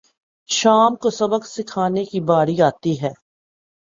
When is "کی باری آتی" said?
2.05-2.93